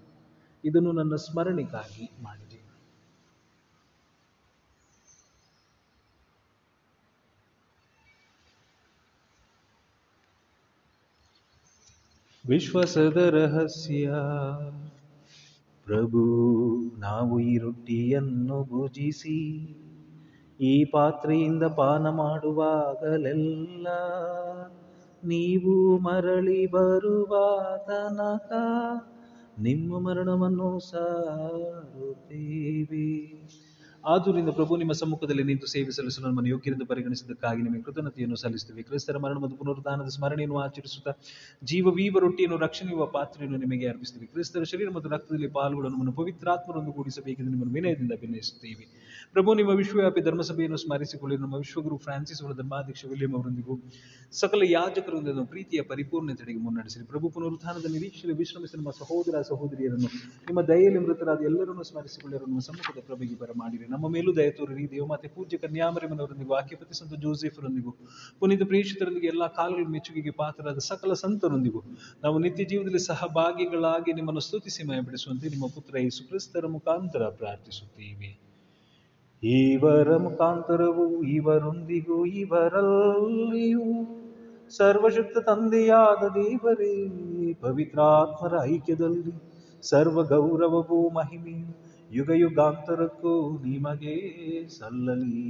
ಇದನ್ನು 0.64 0.92
ನನ್ನ 0.92 1.16
ಸ್ಮರಣೆಗಾಗಿ 1.16 2.10
ಮಾಡಿದೆ. 2.22 2.63
ವಿಶ್ವಾಸದ 12.48 13.16
ರಹಸ್ಯ 13.16 14.10
ಪ್ರಭು, 15.84 16.24
ನಾವು 16.98 17.40
ಈ 17.40 17.58
ರೊಟ್ಟಿಯನ್ನು 17.58 18.64
ಭುಜಿಸಿ, 18.64 19.68
ಈ 20.60 20.84
ಪಾತ್ರೆಯಿಂದ 20.84 21.62
ಪಾನ 21.62 22.08
ಮಾಡುವಾಗಲೆಲ್ಲ 22.08 23.86
ನೀವು 25.24 25.98
ಮರಳಿ 25.98 26.66
ಬರುವ 26.66 27.58
ತನಕ 27.78 28.52
ನಿಮ್ಮ 29.60 29.98
ಮರಣವನ್ನು 29.98 30.78
ಸಾರುತ್ತೇವೆ. 30.78 33.38
ಆದುದರಿಂದ 34.04 34.49
ಪ್ರಭು 34.49 34.76
ನಿಮ್ಮ 34.76 34.92
ಸಮ್ಮುಖದಲ್ಲಿ 34.92 35.42
ನಿಂತು 35.42 35.66
ಸೇವೆ 35.66 35.90
ಸಲ್ಲಿಸಲು 35.90 36.26
ನಮ್ಮನ್ನು 36.26 36.50
ಯೋಗ್ಯರೆಂದು 36.50 36.87
ಪರಿಗಣಿಸಿದ್ದಕ್ಕಾಗಿ 36.87 37.62
ನಿಮಗೆ 37.62 37.82
ಕೃತಜ್ಞತೆಯನ್ನು 37.82 38.37
ಸಲ್ಲಿಸುತ್ತೇವೆ. 38.37 38.82
ಕ್ರಿಸ್ತರ 38.82 39.18
ಮರಣ 39.18 39.38
ಮತ್ತು 39.38 39.56
ಪುನರುತ್ಥಾನದ 39.56 40.08
ಸ್ಮರಣೆಯನ್ನು 40.08 40.58
ಆಚರಿಸುತ್ತಾ 40.58 41.12
ಜೀವವೀವ 41.64 42.18
ರೊಟ್ಟಿಯನ್ನು 42.18 42.56
ರಕ್ಷಣೆಯುವ 42.56 43.06
ಪಾತ್ರೆಯನ್ನು 43.06 43.58
ನಿಮಗೆ 43.58 43.88
ಅರ್ಪಿಸುತ್ತೇವೆ. 43.88 44.26
ಕ್ರಿಸ್ತರ 44.26 44.62
ಶರೀರ 44.64 44.88
ಮತ್ತು 44.90 45.08
ರಕ್ತದಲ್ಲಿ 45.08 45.49
ಪಾಲ್ಗೊಳ್ಳಲು 45.49 45.92
ನಮ್ಮನ್ನು 45.92 46.12
ಪವಿತ್ರಾತ್ಮರನ್ನು 46.12 46.92
ಕೂಡಿಸಬೇಕೆಂದು 46.92 47.50
ನಿಮ್ಮನ್ನು 47.50 47.75
ವಿನಯದಿಂದ 47.75 48.12
ಭಿನ್ನಯಿಸುತ್ತೇವೆ 48.20 48.87
ಪ್ರಭು, 49.34 49.54
ನಿಮ್ಮ 49.54 49.70
ವಿಶ್ವವ್ಯಾಪಿ 49.70 50.20
ಧರ್ಮಸಭೆಯನ್ನು 50.20 50.76
ಸ್ಮರಿಸಿಕೊಳ್ಳಿ. 50.76 51.36
ನಮ್ಮ 51.36 51.54
ವಿಶ್ವಗುರು 51.54 51.96
ಫ್ರಾನ್ಸಿಸ್ 51.96 52.42
ಅವರ 52.42 52.52
ಧರ್ಮಾಧ್ಯಕ್ಷ 52.52 53.04
ವಿಲಿಯಂ 53.04 53.36
ಅವರೊಂದಿಗೂ 53.36 53.80
ಸಕಲ 54.32 54.62
ಯಾಜಕರೊಂದಿಗೆ 54.66 55.46
ಪ್ರೀತಿಯ 55.46 55.82
ಪರಿಪೂರ್ಣತೆಗೆ 55.82 56.58
ಮುನ್ನಡೆಸಿರಿ. 56.58 57.06
ಪ್ರಭು, 57.06 57.28
ಪುನರುತ್ಥಾನದ 57.28 57.90
ನಿರೀಕ್ಷೆಯಲ್ಲಿ 57.90 58.38
ವಿಶ್ರಮಿಸಿ 58.38 58.76
ನಮ್ಮ 58.76 58.90
ಸಹೋದರ 58.90 59.40
ಸಹೋದರಿಯರನ್ನು, 59.40 60.06
ನಿಮ್ಮ 60.46 60.62
ದಯೆಯಲ್ಲಿ 60.62 60.98
ಮೃತರಾದ 60.98 61.40
ಎಲ್ಲರನ್ನು 61.40 61.82
ಸ್ಮರಿಸಿಕೊಳ್ಳಿರು. 61.82 62.46
ನಮ್ಮ 62.46 62.58
ಸಮ್ಮುಖದ 62.58 63.02
ಪ್ರಭೆಗೆ 63.06 63.34
ಬರಮಾಡಿರಿ 63.34 63.86
ನಮ್ಮ 63.86 64.08
ಮೇಲೂ 64.08 64.36
ದಯ 64.36 64.50
ತೋರಿರಿ. 64.50 64.90
ದೇವಮಾತೆ 64.90 65.28
ಪೂಜ್ಯ 65.28 65.58
ಕನ್ಯಾಮರಿಮನವರೊಂದಿಗೂ 65.58 66.52
ವಾಕ್ಯಪತಿ 66.52 66.98
ಸಂತ 66.98 67.14
ಜೋಸೆಫರೊಂದಿಗೂ, 67.14 67.90
ಪುನೀತ 68.38 68.62
ಪ್ರೇಕ್ಷಿತರೊಂದಿಗೆ 68.62 69.26
ಎಲ್ಲ 69.26 69.46
ಕಾಲಗಳ 69.46 69.84
ಮೆಚ್ಚುಗೆಗೆ 69.88 70.30
ಪಾತ್ರರಾದ 70.30 70.78
ಸಕಲ 70.78 71.12
ಸಂತರೊಂದಿಗೂ, 71.12 71.82
ನಾವು 72.22 72.38
ನಿತ್ಯ 72.38 72.64
ಜೀವನದಲ್ಲಿ 72.64 72.98
ಸಹಭಾಗಿಗಳಾಗಿ 72.98 74.12
ನಿಮ್ಮನ್ನು 74.12 74.40
ಸ್ತುತಿಸಿ 74.40 74.84
ಮಯಪಡಿಸುವಂತೆ 74.84 75.48
ನಿಮ್ಮ 75.48 75.66
ಪುತ್ರ 75.66 75.98
ಯೇಸು 75.98 76.28
ಕ್ರಿಸ್ತರ 76.28 76.66
ಮುಖಾಂತರ 76.66 77.28
ಪ್ರಾರ್ಥಿಸುತ್ತೇವೆ. 77.28 78.43
ಇವರ 79.52 80.10
ಮುಖಾಂತರವು 80.16 81.04
ಇವರೊಂದಿಗೂ 81.36 82.18
ಇವರಲ್ಲಿಯೂ 82.42 83.86
ಸರ್ವಶಕ್ತ 84.70 85.36
ತಂದೆಯಾದ 85.38 86.22
ದೇವರೇ, 86.36 86.94
ಪವಿತ್ರಾತ್ಮರ 87.60 88.54
ಐಕ್ಯದಲ್ಲಿ 88.64 89.34
ಸರ್ವ 89.82 90.22
ಗೌರವವೂ 90.22 90.98
ಮಹಿಮೆಯು 91.10 91.68
ಯುಗ 92.10 92.30
ಯುಗಾಂತರಕ್ಕೂ 92.34 93.34
ನಿಮಗೆ 93.64 94.14
ಸಲ್ಲಲಿ 94.68 95.48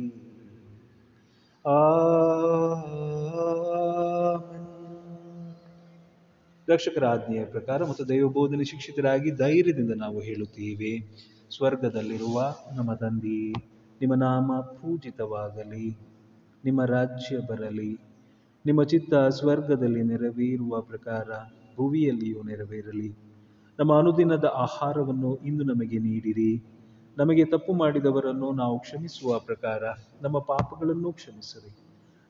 ಆಮೆನ್. 1.64 2.30
ರಕ್ಷಕರ 6.68 7.04
ಆಜ್ಞೆಯ 7.06 7.44
ಪ್ರಕಾರ 7.44 7.78
ಮತ್ತು 7.84 8.08
ದೈವಬೋಧನೆ 8.08 8.64
ಶಿಕ್ಷಿತರಾಗಿ 8.64 9.30
ಧೈರ್ಯದಿಂದ 9.30 9.94
ನಾವು 9.96 10.18
ಹೇಳುತ್ತೇವೆ, 10.20 10.92
ಸ್ವರ್ಗದಲ್ಲಿರುವ 11.50 12.36
ನಮ್ಮ 12.76 12.90
ತಂದೆ 12.94 13.38
ನಿಮ್ಮ 14.00 14.14
ನಾಮ 14.14 14.60
ಪೂಜಿತವಾಗಲಿ, 14.60 15.98
ನಿಮ್ಮ 16.64 16.84
ರಾಜ್ಯ 16.84 17.38
ಬರಲಿ, 17.38 18.00
ನಿಮ್ಮ 18.66 18.82
ಚಿತ್ತ 18.82 19.14
ಸ್ವರ್ಗದಲ್ಲಿ 19.14 20.02
ನೆರವೇರುವ 20.02 20.80
ಪ್ರಕಾರ 20.80 21.28
ಭುವಿಯಲ್ಲಿಯೂ 21.76 22.42
ನೆರವೇರಲಿ. 22.42 23.16
ನಮ್ಮ 23.78 23.98
ಅನುದಿನದ 23.98 24.44
ಆಹಾರವನ್ನು 24.44 25.36
ಇಂದು 25.36 25.64
ನಮಗೆ 25.64 25.98
ನೀಡಿರಿ. 25.98 26.64
ನಮಗೆ 27.18 27.44
ತಪ್ಪು 27.44 27.72
ಮಾಡಿದವರನ್ನು 27.72 28.52
ನಾವು 28.52 28.78
ಕ್ಷಮಿಸುವ 28.78 29.38
ಪ್ರಕಾರ 29.38 29.82
ನಮ್ಮ 30.22 30.38
ಪಾಪಗಳನ್ನು 30.38 31.12
ಕ್ಷಮಿಸಿರಿ. 31.12 31.76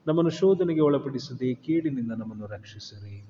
ನಮ್ಮನ್ನು 0.07 0.31
ಶೋಧನೆಗೆ 0.31 0.81
ಒಳಪಡಿಸದೆ 0.81 1.55
ಕೇಡಿನಿಂದ 1.55 2.13
ನಮ್ಮನ್ನು 2.13 2.47
ರಕ್ಷಿಸಿರಿ. 2.47 3.27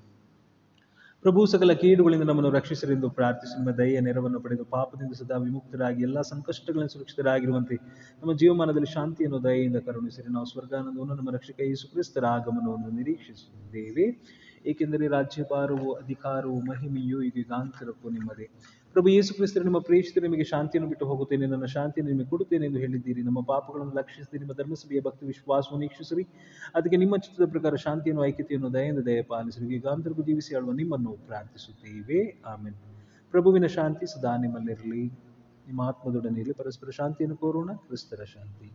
ಪ್ರಭು 1.25 1.45
ಸಕಲ 1.45 1.73
ಕೀಡುಗಳಿಂದ 1.73 2.21
ನಮ್ಮನ್ನು 2.21 2.49
ರಕ್ಷಿಸರೆಂದು 2.51 3.07
ಪ್ರಾರ್ಥಿಸಿ. 3.09 3.53
ನಿಮ್ಮ 3.55 3.71
ದಯೆಯ 3.77 3.99
ನೆರವನ್ನು 3.99 4.39
ಪಡೆದು 4.39 4.63
ಪಾಪದಿಂದ 4.65 5.13
ಸದಾ 5.13 5.37
ವಿಮುಕ್ತರಾಗಿ 5.37 6.01
ಎಲ್ಲ 6.03 6.21
ಸಂಕಷ್ಟಗಳನ್ನು 6.21 6.89
ಸುರಕ್ಷಿತರಾಗಿರುವಂತೆ 6.89 7.75
ನಮ್ಮ 8.21 8.33
ಜೀವಮಾನದಲ್ಲಿ 8.33 8.89
ಶಾಂತಿಯನ್ನು 8.91 9.39
ದಯೆಯಿಂದ 9.43 9.77
ಕರುಣಿಸಿರಿ. 9.77 10.29
ನಾವು 10.33 10.45
ಸ್ವರ್ಗಾನಂದವನ್ನು 10.45 11.15
ನಮ್ಮ 11.15 11.29
ರಕ್ಷಕ 11.29 11.59
ಯೇಸು 11.69 11.87
ಕ್ರಿಸ್ತರ 11.87 12.25
ಆಗಮನವನ್ನು 12.25 12.91
ನಿರೀಕ್ಷಿಸುತ್ತಿದ್ದೇವೆ 12.91 14.05
ಏಕೆಂದರೆ 14.65 15.07
ರಾಜ್ಯಭಾರವು 15.07 15.89
ಅಧಿಕಾರವು 15.93 16.59
ಮಹಿಮೆಯು 16.69 17.21
ಯುಗಾಂತರಕ್ಕೂ 17.21 18.09
ನಿಮ್ಮದೇ. 18.09 18.47
ಪ್ರಭು 18.95 19.09
ಯೇಸು 19.09 19.33
ಕ್ರಿಸ್ತರು 19.33 19.63
ನಿಮ್ಮ 19.63 19.79
ಪ್ರೇಷಿತ 19.79 20.17
ನಿಮಗೆ 20.21 20.43
ಶಾಂತಿಯನ್ನು 20.43 20.89
ಬಿಟ್ಟು 20.89 21.05
ಹೋಗುತ್ತೇನೆ, 21.05 21.45
ನನ್ನ 21.45 21.65
ಶಾಂತಿಯನ್ನು 21.65 22.11
ನಿಮಗೆ 22.13 22.29
ಕೊಡುತ್ತೇನೆ 22.29 22.65
ಎಂದು 22.65 22.79
ಹೇಳಿದ್ದೀರಿ. 22.79 23.21
ನಮ್ಮ 23.21 23.41
ಪಾಪಗಳನ್ನು 23.41 23.93
ಲಕ್ಷಿಸಿ 23.93 24.37
ನಿಮ್ಮ 24.37 24.53
ಧರ್ಮಸಭೆಯ 24.53 25.01
ಭಕ್ತಿ 25.01 25.25
ವಿಶ್ವಾಸವನ್ನು 25.25 25.81
ವೀಕ್ಷಿಸಿರಿ. 25.81 26.27
ಅದಕ್ಕೆ 26.75 26.97
ನಿಮ್ಮ 26.97 27.17
ಚಿತ್ರದ 27.17 27.49
ಪ್ರಕಾರ 27.49 27.75
ಶಾಂತಿಯನ್ನು, 27.75 28.25
ಐಕ್ಯತೆಯನ್ನು, 28.25 28.73
ದಯೆಯಿಂದ 28.73 28.99
ದಯ 28.99 29.21
ಪಾಲಿಸಿರಿ 29.21 29.77
ಗಾಂಧರ್ಗು 29.77 30.23
ಜೀವಿಸಿ 30.23 30.55
ಆಳುವ 30.55 30.71
ನಿಮ್ಮನ್ನು 30.71 31.17
ಪ್ರಾರ್ಥಿಸುತ್ತೇವೆ. 31.27 32.41
ಆಮೇಲೆ 32.45 32.77
ಪ್ರಭುವಿನ 33.31 33.65
ಶಾಂತಿ 33.65 34.05
ಸದಾ 34.05 34.37
ನಿಮ್ಮಲ್ಲಿರಲಿ. 34.37 35.05
ನಿಮ್ಮ 35.67 35.81
ಆತ್ಮದೊಡನೆ 35.81 36.39
ಇರಲಿ. 36.39 36.53
ಪರಸ್ಪರ 36.53 36.89
ಶಾಂತಿಯನ್ನು 36.89 37.37
ಕೋರೋಣ. 37.37 37.73
ಕ್ರಿಸ್ತರ 37.73 38.23
ಶಾಂತಿ. 38.23 38.71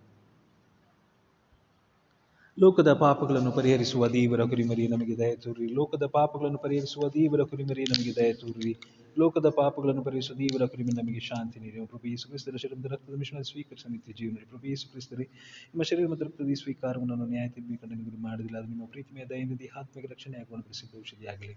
ಲೋಕದ 2.60 2.92
ಪಾಪಗಳನ್ನು 2.92 3.52
ಪರಿಹರಿಸುವ 3.52 4.08
ದೇವರ 4.08 4.44
ಕುರಿಮರಿ 4.44 4.88
ನಮಗೆ 4.88 5.18
ದಯ 5.18 5.34
ತೋರಿ. 5.36 5.66
ಲೋಕದ 5.66 6.06
ಪಾಪಗಳನ್ನು 6.06 6.58
ಪರಿಹರಿಸುವ 6.58 7.08
ದೇವರ 7.08 7.42
ಕುರಿಮರಿ 7.42 7.84
ನಮಗೆ 7.84 8.14
ದಯ 8.14 8.32
ತೋರಿ. 8.32 8.99
ಲೋಕದ 9.18 9.48
ಪಾಪಗಳನ್ನು 9.48 10.02
ಪರಿಹರಿಸುವ 10.04 10.36
ದೇವರ 10.36 10.66
ಕುರಿಮರಿ 10.66 10.96
ನಮಗೆ 11.02 11.20
ಶಾಂತಿ 11.20 11.60
ನೀಡಿ. 11.60 11.86
ಪ್ರಭು 11.86 12.08
ಯೇಸು 12.08 12.28
ಕ್ರಿಸ್ತರ 12.28 12.56
ಶರೀರದ 12.56 12.84
ರಕ್ತದ 12.84 13.14
ಮಿಶ್ರಣ 13.14 13.40
ಸ್ವೀಕರಿಸ 13.40 13.86
ನಿತ್ಯ 13.90 14.12
ಜೀವನ 14.12 14.34
ಪ್ರಭು 14.48 14.66
ಯೇಸು 14.68 14.90
ಕ್ರಿಸ್ತರೇ 14.90 15.24
ನಿಮ್ಮ 15.66 15.82
ಶರೀರ 15.82 16.06
ಮತ್ತು 16.08 16.24
ರಕ್ತದ 16.24 16.52
ಸ್ವೀಕಾರವನ್ನು 16.54 17.14
ನಾನು 17.14 17.30
ನ್ಯಾಯ 17.30 17.48
ತೀರ್ಪಿಕೊಂಡು 17.48 17.94
ನಿಮಗೆ 17.94 18.22
ಮಾಡಿದಿಲ್ಲ. 18.22 18.58
ಅದು 18.58 18.68
ನಿಮ್ಮ 18.68 18.86
ಪ್ರೀತಿಮೆಯ 18.86 19.24
ದಯನಿಧಿ 19.24 19.66
ಆತ್ಮಿಕ 19.66 20.10
ರಕ್ಷಣೆ 20.10 20.38
ಆಗುವ 20.40 20.60
ಪ್ರಸಿದ್ಧ 20.60 20.98
ಔಷಧಿಯಾಗಲಿ 20.98 21.54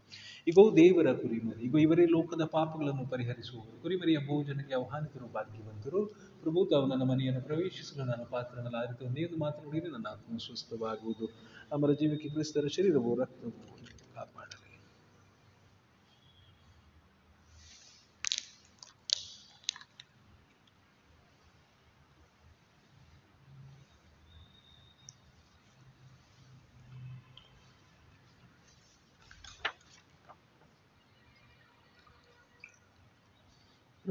ದೇವರ 0.78 1.14
ಕುರಿಮರಿ 1.14 1.66
ಈಗ 1.66 1.76
ಇವರೇ 1.82 2.06
ಲೋಕದ 2.06 2.44
ಪಾಪಗಳನ್ನು 2.44 3.08
ಪರಿಹರಿಸುವವರು. 3.08 3.82
ಕುರಿಮರಿಯ 3.82 4.18
ಭೋಜನಕ್ಕೆ 4.18 4.76
ಆಹ್ವಾನಿತರು 4.76 5.26
ಭಾಗ್ಯವಂತರು. 5.26 6.02
ಪ್ರಭು, 6.42 6.66
ತಾವು 6.66 6.86
ನನ್ನ 6.88 7.04
ಮನೆಯನ್ನು 7.04 7.42
ಪ್ರವೇಶಿಸಲು 7.42 8.06
ನನ್ನ 8.06 8.24
ಪಾತ್ರನಲ್ಲ. 8.30 8.76
ಆರಿತು 8.76 9.06
ಒಂದು 9.06 9.38
ಮಾತನಾಡಿದರೆ 9.38 9.92
ನನ್ನ 9.92 10.08
ಆತ್ಮ 10.12 10.38
ಸ್ವಸ್ಥವಾಗುವುದು. 10.38 11.26
ಅಮರ 11.72 11.92
ಜೀವಕ್ಕೆ 11.94 12.30
ಕ್ರಿಸ್ತರ 12.30 12.68
ಶರೀರವು 12.68 13.20
ರಕ್ತವು. 13.20 13.54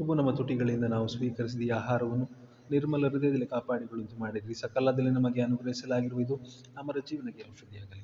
ಪ್ರಭು 0.03 0.15
ನಮ್ಮ 0.15 0.31
ತುಟಿಗಳಿಂದ 0.31 0.85
ನಾವು 0.85 1.05
ಸ್ವೀಕರಿಸಿದ 1.07 1.61
ಈ 1.61 1.69
ಆಹಾರವನ್ನು 1.69 2.25
ನಿರ್ಮಲ 2.69 3.09
ಹೃದಯದಲ್ಲಿ 3.09 3.47
ಕಾಪಾಡಿಕೊಳ್ಳುವಂತೆ 3.47 4.17
ಮಾಡಿದ್ರಿ 4.19 4.55
ಸಕಲದಲ್ಲಿ 4.55 5.11
ನಮಗೆ 5.11 5.41
ಅನುಗ್ರಹಿಸಲಾಗಿರುವುದು 5.41 6.35
ಅಮರ 6.77 6.97
ಜೀವನಕ್ಕೆ 7.07 7.43
ಔಷಧಿಯಾಗಲಿ. 7.49 8.03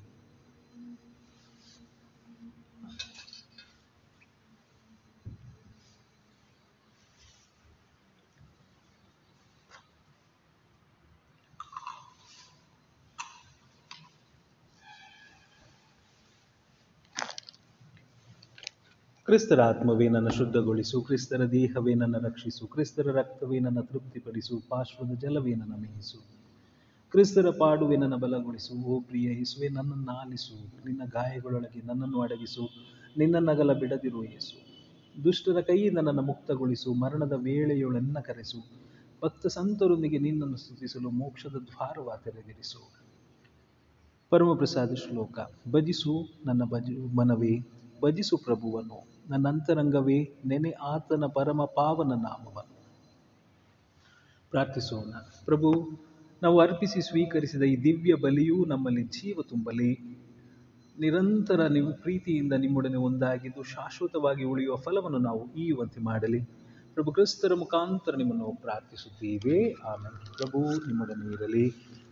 ಕ್ರಿಸ್ತರ 19.29 19.61
ಆತ್ಮವೇ 19.61 20.07
ನನ್ನ 20.07 20.27
ಶುದ್ಧಗೊಳಿಸು 20.29 21.01
ಕ್ರಿಸ್ತರ 21.01 21.45
ದೇಹವೇ 21.45 21.93
ನನ್ನ 21.93 22.17
ರಕ್ಷಿಸು, 22.17 22.67
ಕ್ರಿಸ್ತರ 22.67 23.11
ರಕ್ತವೇ 23.11 23.59
ನನ್ನ 23.59 23.81
ತೃಪ್ತಿಪಡಿಸು, 23.81 24.69
ಪಾರ್ಶ್ವದ 24.69 25.13
ಜಲವೇ 25.13 25.55
ನನ್ನ 25.55 25.73
ಮೇಯಿಸು. 25.75 26.17
ಕ್ರಿಸ್ತರ 27.11 27.49
ಪಾಡುವೆ 27.49 27.97
ನನ್ನ 27.97 28.15
ಬಲಗೊಳಿಸು, 28.15 28.83
ಓ 28.83 28.99
ಪ್ರಿಯ 29.01 29.37
ಯೇಸುವೆ, 29.37 29.69
ನನ್ನನ್ನು 29.69 30.11
ಆಲಿಸು, 30.11 30.85
ನಿನ್ನ 30.85 31.01
ಗಾಯಗಳೊಳಗೆ 31.05 31.87
ನನ್ನನ್ನು 31.87 32.21
ಅಡಗಿಸು 32.21 32.69
ನಿನ್ನ 33.17 33.49
ನಗಲ 33.49 33.73
ಬಿಡದಿರು 33.73 34.23
ಯೇಸು. 34.23 34.57
ದುಷ್ಟರ 35.23 35.61
ಕೈಯಿಂದ 35.61 35.97
ನನ್ನನ್ನು 35.97 36.21
ಮುಕ್ತಗೊಳಿಸು, 36.21 36.93
ಮರಣದ 36.93 37.31
ವೇಳೆಯೊಳನ್ನ 37.31 38.19
ಕರೆಸು, 38.19 38.57
ಭಕ್ತ 39.23 39.47
ಸಂತರೊಂದಿಗೆ 39.47 40.17
ನಿನ್ನನ್ನು 40.17 40.57
ಸ್ತುತಿಸಲು 40.57 41.09
ಮೋಕ್ಷದ 41.09 41.55
ದ್ವಾರವ 41.55 42.19
ತೆರೆದಿರಿಸು. 42.23 42.91
ಪರಮಪ್ರಸಾದ 44.29 44.93
ಶ್ಲೋಕ, 44.93 45.39
ಭಜಿಸು 45.71 46.29
ನನ್ನ 46.45 46.63
ಭಜ 46.63 46.89
ಮನವೇ, 47.15 47.59
ಭಜಿಸು 48.01 48.37
ಪ್ರಭುವನ್ನು 48.37 49.18
ನನ್ನ 49.29 49.47
ಅಂತರಂಗವೇ 49.47 50.37
ನೆನೆ 50.45 50.71
ಆತನ 50.71 51.25
ಪರಮ 51.25 51.65
ಪಾವನ 51.65 52.07
ನಾಮವನ್ನು 52.07 52.79
ಪ್ರಾರ್ಥಿಸೋಣ. 54.51 55.13
ಪ್ರಭು, 55.45 55.89
ನಾವು 56.43 56.59
ಅರ್ಪಿಸಿ 56.59 57.01
ಸ್ವೀಕರಿಸಿದ 57.01 57.61
ಈ 57.61 57.83
ದಿವ್ಯ 57.83 58.13
ಬಲಿಯೂ 58.13 58.65
ನಮ್ಮಲ್ಲಿ 58.65 59.03
ಜೀವ 59.03 59.41
ತುಂಬಲಿ. 59.49 59.93
ನಿರಂತರ 60.99 61.67
ನೀವು 61.67 61.93
ಪ್ರೀತಿಯಿಂದ 61.93 62.53
ನಿಮ್ಮೊಡನೆ 62.53 62.97
ಒಂದಾಗಿದ್ದು 62.97 63.63
ಶಾಶ್ವತವಾಗಿ 63.63 64.43
ಉಳಿಯುವ 64.43 64.75
ಫಲವನ್ನು 64.75 65.17
ನಾವು 65.17 65.53
ಈಯುವಂತೆ 65.53 66.01
ಮಾಡಲಿ. 66.01 66.39
ಪ್ರಭು 66.93 67.11
ಕ್ರಿಸ್ತರ 67.11 67.53
ಮುಖಾಂತರ 67.53 68.15
ನಿಮ್ಮನ್ನು 68.15 68.57
ಪ್ರಾರ್ಥಿಸುತ್ತೇವೆ. 68.61 69.71
ಆಮೇಲೆ 69.71 70.33
ಪ್ರಭು, 70.37 70.87
ನಿಮ್ಮೊಡನೆ 70.87 71.33
ಇರಲಿ. 71.33 71.67